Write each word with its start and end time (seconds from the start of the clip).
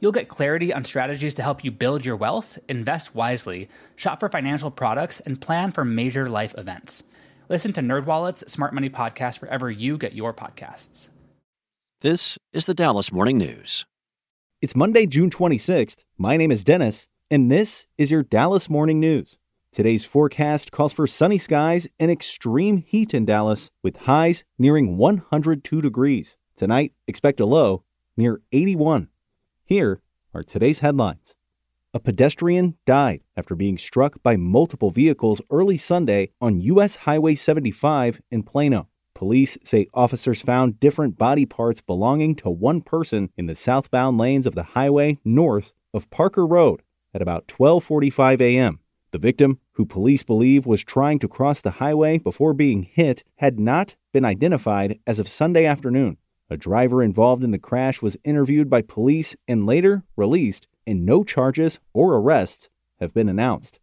You'll 0.00 0.12
get 0.12 0.28
clarity 0.28 0.74
on 0.74 0.84
strategies 0.84 1.34
to 1.34 1.42
help 1.42 1.64
you 1.64 1.70
build 1.70 2.04
your 2.04 2.16
wealth, 2.16 2.58
invest 2.68 3.14
wisely, 3.14 3.68
shop 3.96 4.20
for 4.20 4.28
financial 4.28 4.70
products, 4.70 5.20
and 5.20 5.40
plan 5.40 5.72
for 5.72 5.84
major 5.84 6.28
life 6.28 6.54
events. 6.58 7.04
Listen 7.48 7.72
to 7.72 7.80
NerdWallet's 7.80 8.50
Smart 8.50 8.74
Money 8.74 8.90
Podcast 8.90 9.40
wherever 9.40 9.70
you 9.70 9.96
get 9.96 10.12
your 10.12 10.34
podcasts. 10.34 11.08
This 12.02 12.36
is 12.52 12.66
the 12.66 12.74
Dallas 12.74 13.10
Morning 13.10 13.38
News. 13.38 13.86
It's 14.60 14.76
Monday, 14.76 15.06
June 15.06 15.30
26th. 15.30 16.04
My 16.18 16.36
name 16.36 16.50
is 16.50 16.64
Dennis, 16.64 17.08
and 17.30 17.50
this 17.50 17.86
is 17.96 18.10
your 18.10 18.22
Dallas 18.22 18.68
Morning 18.68 19.00
News. 19.00 19.38
Today's 19.72 20.04
forecast 20.04 20.72
calls 20.72 20.92
for 20.92 21.06
sunny 21.06 21.38
skies 21.38 21.88
and 21.98 22.10
extreme 22.10 22.78
heat 22.78 23.14
in 23.14 23.24
Dallas, 23.24 23.70
with 23.82 23.96
highs 23.96 24.44
nearing 24.58 24.98
102 24.98 25.80
degrees. 25.80 26.36
Tonight, 26.54 26.92
expect 27.06 27.40
a 27.40 27.46
low 27.46 27.84
near 28.16 28.40
81. 28.52 29.08
Here 29.68 30.00
are 30.32 30.44
today's 30.44 30.78
headlines. 30.78 31.34
A 31.92 31.98
pedestrian 31.98 32.76
died 32.86 33.22
after 33.36 33.56
being 33.56 33.78
struck 33.78 34.22
by 34.22 34.36
multiple 34.36 34.92
vehicles 34.92 35.40
early 35.50 35.76
Sunday 35.76 36.30
on 36.40 36.60
U.S. 36.60 36.94
Highway 36.94 37.34
75 37.34 38.20
in 38.30 38.44
Plano. 38.44 38.86
Police 39.12 39.58
say 39.64 39.88
officers 39.92 40.40
found 40.40 40.78
different 40.78 41.18
body 41.18 41.46
parts 41.46 41.80
belonging 41.80 42.36
to 42.36 42.48
one 42.48 42.80
person 42.80 43.30
in 43.36 43.46
the 43.46 43.56
southbound 43.56 44.18
lanes 44.18 44.46
of 44.46 44.54
the 44.54 44.62
highway 44.62 45.18
north 45.24 45.74
of 45.92 46.10
Parker 46.10 46.46
Road 46.46 46.82
at 47.12 47.20
about 47.20 47.48
12:45 47.48 48.40
a.m. 48.40 48.78
The 49.10 49.18
victim, 49.18 49.58
who 49.72 49.84
police 49.84 50.22
believe 50.22 50.64
was 50.64 50.84
trying 50.84 51.18
to 51.18 51.28
cross 51.28 51.60
the 51.60 51.82
highway 51.82 52.18
before 52.18 52.54
being 52.54 52.84
hit, 52.84 53.24
had 53.38 53.58
not 53.58 53.96
been 54.12 54.24
identified 54.24 55.00
as 55.08 55.18
of 55.18 55.26
Sunday 55.26 55.64
afternoon. 55.64 56.18
A 56.48 56.56
driver 56.56 57.02
involved 57.02 57.42
in 57.42 57.50
the 57.50 57.58
crash 57.58 58.00
was 58.00 58.16
interviewed 58.22 58.70
by 58.70 58.82
police 58.82 59.34
and 59.48 59.66
later 59.66 60.04
released, 60.16 60.68
and 60.86 61.04
no 61.04 61.24
charges 61.24 61.80
or 61.92 62.14
arrests 62.14 62.68
have 63.00 63.12
been 63.12 63.28
announced. 63.28 63.80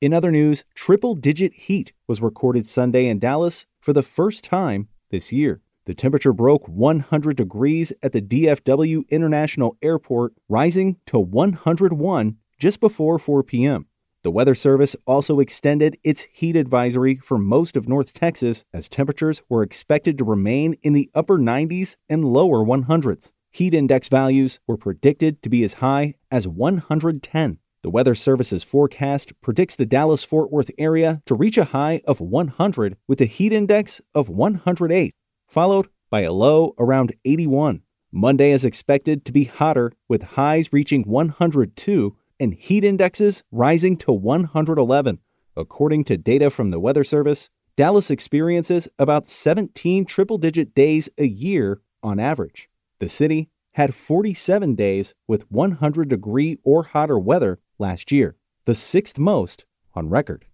In 0.00 0.14
other 0.14 0.32
news, 0.32 0.64
triple 0.74 1.14
digit 1.14 1.52
heat 1.52 1.92
was 2.06 2.22
recorded 2.22 2.66
Sunday 2.66 3.06
in 3.06 3.18
Dallas 3.18 3.66
for 3.78 3.92
the 3.92 4.02
first 4.02 4.42
time 4.42 4.88
this 5.10 5.32
year. 5.32 5.60
The 5.84 5.94
temperature 5.94 6.32
broke 6.32 6.66
100 6.66 7.36
degrees 7.36 7.92
at 8.02 8.12
the 8.12 8.22
DFW 8.22 9.08
International 9.10 9.76
Airport, 9.82 10.32
rising 10.48 10.96
to 11.06 11.18
101 11.18 12.36
just 12.58 12.80
before 12.80 13.18
4 13.18 13.42
p.m. 13.42 13.86
The 14.24 14.30
Weather 14.30 14.54
Service 14.54 14.94
also 15.04 15.40
extended 15.40 15.98
its 16.04 16.28
heat 16.32 16.54
advisory 16.54 17.16
for 17.16 17.38
most 17.38 17.76
of 17.76 17.88
North 17.88 18.12
Texas 18.12 18.64
as 18.72 18.88
temperatures 18.88 19.42
were 19.48 19.64
expected 19.64 20.16
to 20.18 20.24
remain 20.24 20.76
in 20.84 20.92
the 20.92 21.10
upper 21.12 21.38
90s 21.38 21.96
and 22.08 22.24
lower 22.24 22.64
100s. 22.64 23.32
Heat 23.50 23.74
index 23.74 24.08
values 24.08 24.60
were 24.64 24.76
predicted 24.76 25.42
to 25.42 25.48
be 25.48 25.64
as 25.64 25.74
high 25.74 26.14
as 26.30 26.46
110. 26.46 27.58
The 27.82 27.90
Weather 27.90 28.14
Service's 28.14 28.62
forecast 28.62 29.32
predicts 29.40 29.74
the 29.74 29.86
Dallas 29.86 30.22
Fort 30.22 30.52
Worth 30.52 30.70
area 30.78 31.20
to 31.26 31.34
reach 31.34 31.58
a 31.58 31.64
high 31.64 32.00
of 32.06 32.20
100 32.20 32.96
with 33.08 33.20
a 33.20 33.24
heat 33.24 33.52
index 33.52 34.00
of 34.14 34.28
108, 34.28 35.16
followed 35.48 35.88
by 36.10 36.20
a 36.20 36.32
low 36.32 36.76
around 36.78 37.12
81. 37.24 37.82
Monday 38.12 38.52
is 38.52 38.64
expected 38.64 39.24
to 39.24 39.32
be 39.32 39.44
hotter 39.44 39.90
with 40.08 40.22
highs 40.22 40.72
reaching 40.72 41.02
102 41.02 42.14
and 42.42 42.54
heat 42.54 42.82
indexes 42.82 43.44
rising 43.52 43.96
to 43.96 44.12
111. 44.12 45.20
According 45.56 46.02
to 46.04 46.18
data 46.18 46.50
from 46.50 46.72
the 46.72 46.80
Weather 46.80 47.04
Service, 47.04 47.48
Dallas 47.76 48.10
experiences 48.10 48.88
about 48.98 49.28
17 49.28 50.04
triple 50.04 50.38
digit 50.38 50.74
days 50.74 51.08
a 51.18 51.26
year 51.26 51.80
on 52.02 52.18
average. 52.18 52.68
The 52.98 53.08
city 53.08 53.48
had 53.74 53.94
47 53.94 54.74
days 54.74 55.14
with 55.28 55.50
100 55.52 56.08
degree 56.08 56.58
or 56.64 56.82
hotter 56.82 57.18
weather 57.18 57.60
last 57.78 58.10
year, 58.10 58.34
the 58.64 58.74
sixth 58.74 59.20
most 59.20 59.64
on 59.94 60.08
record. 60.08 60.44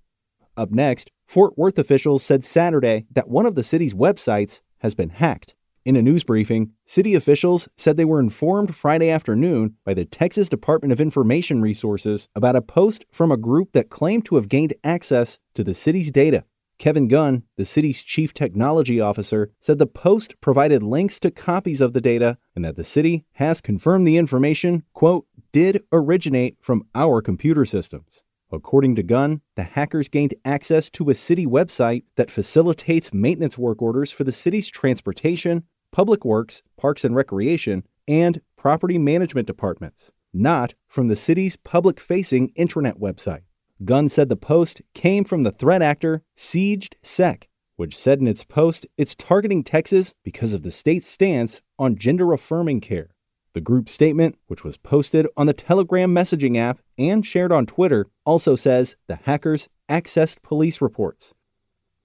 Up 0.58 0.70
next, 0.70 1.10
Fort 1.26 1.56
Worth 1.56 1.78
officials 1.78 2.22
said 2.22 2.44
Saturday 2.44 3.06
that 3.12 3.30
one 3.30 3.46
of 3.46 3.54
the 3.54 3.62
city's 3.62 3.94
websites 3.94 4.60
has 4.78 4.94
been 4.94 5.10
hacked. 5.10 5.54
In 5.88 5.96
a 5.96 6.02
news 6.02 6.22
briefing, 6.22 6.72
city 6.84 7.14
officials 7.14 7.66
said 7.78 7.96
they 7.96 8.04
were 8.04 8.20
informed 8.20 8.76
Friday 8.76 9.08
afternoon 9.08 9.76
by 9.86 9.94
the 9.94 10.04
Texas 10.04 10.50
Department 10.50 10.92
of 10.92 11.00
Information 11.00 11.62
Resources 11.62 12.28
about 12.34 12.56
a 12.56 12.60
post 12.60 13.06
from 13.10 13.32
a 13.32 13.38
group 13.38 13.72
that 13.72 13.88
claimed 13.88 14.26
to 14.26 14.34
have 14.34 14.50
gained 14.50 14.74
access 14.84 15.38
to 15.54 15.64
the 15.64 15.72
city's 15.72 16.10
data. 16.10 16.44
Kevin 16.78 17.08
Gunn, 17.08 17.44
the 17.56 17.64
city's 17.64 18.04
chief 18.04 18.34
technology 18.34 19.00
officer, 19.00 19.50
said 19.60 19.78
the 19.78 19.86
post 19.86 20.38
provided 20.42 20.82
links 20.82 21.18
to 21.20 21.30
copies 21.30 21.80
of 21.80 21.94
the 21.94 22.02
data 22.02 22.36
and 22.54 22.66
that 22.66 22.76
the 22.76 22.84
city 22.84 23.24
has 23.32 23.62
confirmed 23.62 24.06
the 24.06 24.18
information, 24.18 24.82
quote, 24.92 25.24
did 25.52 25.82
originate 25.90 26.58
from 26.60 26.86
our 26.94 27.22
computer 27.22 27.64
systems. 27.64 28.24
According 28.52 28.96
to 28.96 29.02
Gunn, 29.02 29.40
the 29.56 29.62
hackers 29.62 30.08
gained 30.10 30.34
access 30.44 30.88
to 30.90 31.08
a 31.08 31.14
city 31.14 31.46
website 31.46 32.04
that 32.16 32.30
facilitates 32.30 33.14
maintenance 33.14 33.56
work 33.56 33.80
orders 33.80 34.10
for 34.10 34.24
the 34.24 34.32
city's 34.32 34.68
transportation, 34.68 35.64
Public 35.98 36.24
Works, 36.24 36.62
Parks 36.76 37.04
and 37.04 37.16
Recreation, 37.16 37.82
and 38.06 38.40
Property 38.56 38.98
Management 38.98 39.48
departments, 39.48 40.12
not 40.32 40.74
from 40.86 41.08
the 41.08 41.16
city's 41.16 41.56
public 41.56 41.98
facing 41.98 42.52
intranet 42.52 43.00
website. 43.00 43.42
Gunn 43.84 44.08
said 44.08 44.28
the 44.28 44.36
post 44.36 44.80
came 44.94 45.24
from 45.24 45.42
the 45.42 45.50
threat 45.50 45.82
actor 45.82 46.22
SiegedSec, 46.36 47.48
which 47.74 47.98
said 47.98 48.20
in 48.20 48.28
its 48.28 48.44
post 48.44 48.86
it's 48.96 49.16
targeting 49.16 49.64
Texas 49.64 50.14
because 50.22 50.54
of 50.54 50.62
the 50.62 50.70
state's 50.70 51.10
stance 51.10 51.62
on 51.80 51.98
gender 51.98 52.32
affirming 52.32 52.80
care. 52.80 53.10
The 53.54 53.60
group 53.60 53.88
statement, 53.88 54.38
which 54.46 54.62
was 54.62 54.76
posted 54.76 55.26
on 55.36 55.46
the 55.46 55.52
Telegram 55.52 56.14
messaging 56.14 56.56
app 56.56 56.78
and 56.96 57.26
shared 57.26 57.50
on 57.50 57.66
Twitter, 57.66 58.06
also 58.24 58.54
says 58.54 58.94
the 59.08 59.16
hackers 59.16 59.68
accessed 59.88 60.42
police 60.42 60.80
reports 60.80 61.34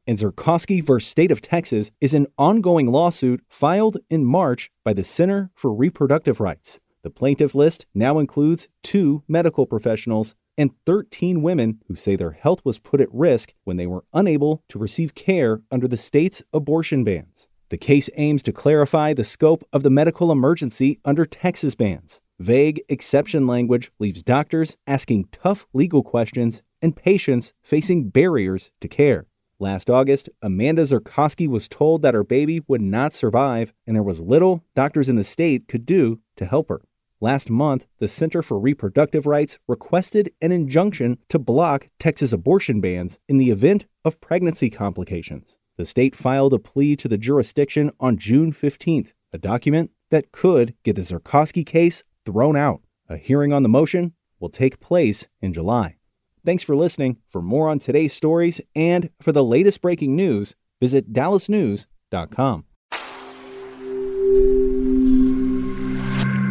and 0.06 0.18
Zurawski 0.18 0.84
v. 0.84 1.00
State 1.00 1.32
of 1.32 1.42
Texas 1.42 1.92
is 2.02 2.14
an 2.14 2.28
ongoing 2.38 2.92
lawsuit 2.92 3.42
filed 3.50 3.98
in 4.10 4.26
March 4.26 4.70
by 4.84 4.94
the 4.94 5.04
Center 5.04 5.52
for 5.56 5.74
Reproductive 5.74 6.40
Rights. 6.40 6.80
The 7.04 7.10
plaintiff 7.10 7.54
list 7.54 7.86
now 7.94 8.20
includes 8.20 8.70
two 8.82 9.24
medical 9.28 9.66
professionals 9.66 10.36
and 10.58 10.72
13 10.86 11.42
women 11.42 11.80
who 11.88 11.96
say 11.96 12.16
their 12.16 12.32
health 12.32 12.62
was 12.64 12.80
put 12.80 13.02
at 13.02 13.14
risk 13.14 13.54
when 13.64 13.78
they 13.78 13.88
were 13.88 14.06
unable 14.14 14.64
to 14.70 14.80
receive 14.80 15.16
care 15.16 15.62
under 15.72 15.88
the 15.88 15.98
state's 15.98 16.44
abortion 16.54 17.04
bans. 17.04 17.50
The 17.70 17.78
case 17.78 18.10
aims 18.18 18.44
to 18.44 18.52
clarify 18.52 19.14
the 19.14 19.24
scope 19.24 19.64
of 19.74 19.84
the 19.84 19.90
medical 19.90 20.32
emergency 20.32 21.00
under 21.04 21.26
Texas 21.26 21.76
bans. 21.76 22.22
Vague 22.40 22.82
exception 22.88 23.48
language 23.48 23.92
leaves 24.00 24.22
doctors 24.22 24.78
asking 24.86 25.30
tough 25.32 25.66
legal 25.74 26.04
questions 26.04 26.62
and 26.82 26.96
patients 26.96 27.54
facing 27.64 28.10
barriers 28.10 28.72
to 28.82 28.88
care. 28.88 29.26
Last 29.64 29.90
August, 29.90 30.28
Amanda 30.42 30.82
Zurawski 30.82 31.48
was 31.48 31.70
told 31.70 32.02
that 32.02 32.14
her 32.14 32.26
baby 32.26 32.60
would 32.68 32.82
not 32.82 33.14
survive, 33.14 33.72
and 33.88 33.96
there 33.96 34.04
was 34.04 34.20
little 34.20 34.66
doctors 34.76 35.08
in 35.08 35.16
the 35.16 35.24
state 35.24 35.70
could 35.70 35.86
do 35.86 36.20
to 36.36 36.46
help 36.46 36.68
her. 36.68 36.82
Last 37.22 37.50
month, 37.50 37.86
the 38.00 38.10
Center 38.10 38.44
for 38.44 38.60
Reproductive 38.60 39.26
Rights 39.26 39.60
requested 39.66 40.34
an 40.42 40.52
injunction 40.52 41.18
to 41.30 41.40
block 41.40 41.88
Texas 41.98 42.34
abortion 42.34 42.82
bans 42.82 43.22
in 43.30 43.38
the 43.38 43.52
event 43.52 43.86
of 44.04 44.20
pregnancy 44.20 44.70
complications. 44.70 45.60
The 45.78 45.86
state 45.86 46.14
filed 46.14 46.54
a 46.54 46.60
plea 46.60 46.98
to 46.98 47.08
the 47.08 47.18
jurisdiction 47.18 47.90
on 48.02 48.18
June 48.18 48.52
15th, 48.52 49.14
a 49.32 49.38
document 49.38 49.92
that 50.12 50.34
could 50.34 50.74
get 50.84 50.98
the 50.98 51.04
Zurawski 51.04 51.66
case 51.66 52.04
thrown 52.26 52.58
out. 52.58 52.82
A 53.08 53.16
hearing 53.16 53.54
on 53.54 53.64
the 53.64 53.70
motion 53.70 54.12
will 54.42 54.50
take 54.50 54.82
place 54.82 55.30
in 55.42 55.54
July. 55.54 55.96
Thanks 56.46 56.64
for 56.64 56.76
listening. 56.76 57.18
For 57.30 57.42
more 57.42 57.70
on 57.70 57.80
today's 57.80 58.14
stories 58.14 58.60
and 58.76 59.10
for 59.22 59.32
the 59.32 59.44
latest 59.44 59.82
breaking 59.82 60.16
news, 60.16 60.56
visit 60.80 61.14
dallasnews.com. 61.14 62.66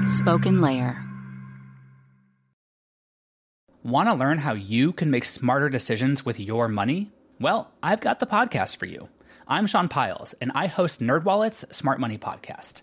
SpokenLayer. 0.05 1.09
Want 3.83 4.09
to 4.09 4.15
learn 4.15 4.39
how 4.39 4.55
you 4.55 4.93
can 4.93 5.11
make 5.11 5.25
smarter 5.25 5.69
decisions 5.69 6.25
with 6.25 6.39
your 6.39 6.69
money? 6.69 7.11
Well, 7.41 7.73
I've 7.83 8.01
got 8.01 8.21
the 8.21 8.27
podcast 8.27 8.77
for 8.77 8.87
you. 8.87 9.09
I'm 9.49 9.67
Sean 9.67 9.89
Pyles, 9.89 10.35
and 10.41 10.53
I 10.55 10.69
host 10.69 11.01
NerdWallet's 11.01 11.77
Smart 11.77 11.99
Money 11.99 12.17
Podcast. 12.17 12.83